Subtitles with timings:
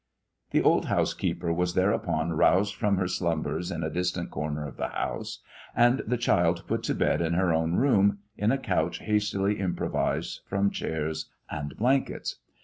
[0.49, 4.87] The old housekeeper was thereupon roused from her slumbers in a distant corner of the
[4.87, 5.43] house,
[5.75, 10.39] and the child put to bed in her own room in a couch hastily improvised
[10.47, 12.37] from chairs and blankets.